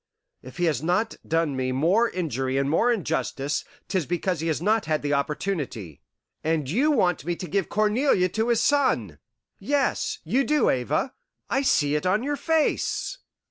If 0.41 0.57
he 0.57 0.63
has 0.65 0.81
not 0.81 1.15
done 1.27 1.55
me 1.55 1.71
more 1.71 2.09
injury 2.09 2.57
and 2.57 2.67
more 2.67 2.91
injustice, 2.91 3.63
'tis 3.87 4.07
because 4.07 4.39
he 4.39 4.47
has 4.47 4.59
not 4.59 4.85
had 4.85 5.03
the 5.03 5.13
opportunity. 5.13 6.01
And 6.43 6.67
you 6.67 6.89
want 6.89 7.23
me 7.23 7.35
to 7.35 7.47
give 7.47 7.69
Cornelia 7.69 8.27
to 8.29 8.47
his 8.47 8.61
son! 8.61 9.19
Yes, 9.59 10.17
you 10.23 10.43
do, 10.43 10.71
Ava! 10.71 11.13
I 11.51 11.61
see 11.61 11.93
it 11.93 12.07
on 12.07 12.23
your 12.23 12.35
face. 12.35 13.19